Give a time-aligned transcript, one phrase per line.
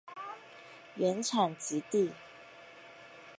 [0.95, 2.11] 原产极地。